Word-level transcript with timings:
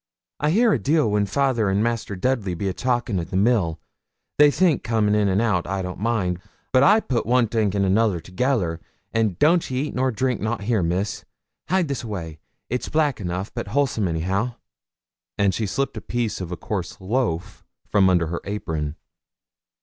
I 0.39 0.49
hear 0.49 0.73
a 0.73 0.79
deal 0.79 1.11
when 1.11 1.27
fayther 1.27 1.69
and 1.69 1.83
Master 1.83 2.15
Dudley 2.15 2.55
be 2.55 2.67
a 2.67 2.73
talkin' 2.73 3.19
in 3.19 3.27
the 3.27 3.37
mill. 3.37 3.79
They 4.39 4.49
think, 4.49 4.83
comin' 4.83 5.13
in 5.13 5.29
an' 5.29 5.41
out, 5.41 5.67
I 5.67 5.83
don't 5.83 5.99
mind; 5.99 6.39
but 6.73 6.81
I 6.81 7.01
put 7.01 7.27
one 7.27 7.47
think 7.47 7.75
an' 7.75 7.83
t'other 7.83 8.19
together. 8.19 8.81
An' 9.13 9.35
don't 9.37 9.69
ye 9.69 9.81
eat 9.89 9.93
nor 9.93 10.09
drink 10.09 10.41
nout 10.41 10.61
here, 10.63 10.81
Miss; 10.81 11.23
hide 11.69 11.85
away 12.03 12.27
this; 12.31 12.37
it's 12.71 12.89
black 12.89 13.21
enough, 13.21 13.53
but 13.53 13.67
wholesome 13.67 14.07
anyhow!' 14.07 14.55
and 15.37 15.53
she 15.53 15.67
slipt 15.67 15.95
a 15.97 16.01
piece 16.01 16.41
of 16.41 16.51
a 16.51 16.57
coarse 16.57 16.99
loaf 16.99 17.63
from 17.87 18.09
under 18.09 18.25
her 18.25 18.41
apron. 18.45 18.95